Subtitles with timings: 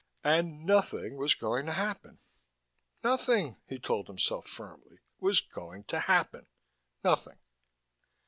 [0.23, 2.17] (And nothing was going to happen.
[3.03, 6.47] Nothing, he told himself firmly, was going to happen.
[7.03, 7.37] Nothing.)